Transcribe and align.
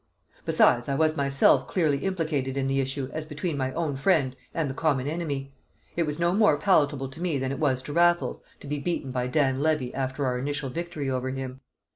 Besides 0.45 0.89
I 0.89 0.95
was 0.95 1.15
myself 1.15 1.67
clearly 1.67 1.99
implicated 1.99 2.57
in 2.57 2.65
the 2.65 2.79
issue 2.81 3.11
as 3.13 3.27
between 3.27 3.55
my 3.55 3.71
own 3.73 3.95
friend 3.95 4.35
and 4.51 4.67
the 4.67 4.73
common 4.73 5.05
enemy; 5.07 5.53
it 5.95 6.07
was 6.07 6.17
no 6.17 6.33
more 6.33 6.57
palatable 6.57 7.07
to 7.09 7.21
me 7.21 7.37
than 7.37 7.51
it 7.51 7.59
was 7.59 7.83
to 7.83 7.93
Raffles, 7.93 8.41
to 8.61 8.67
be 8.67 8.79
beaten 8.79 9.11
by 9.11 9.27
Dan 9.27 9.61
Levy 9.61 9.93
after 9.93 10.25
our 10.25 10.39
initial 10.39 10.71
victory 10.71 11.07
over 11.07 11.29
him. 11.29 11.61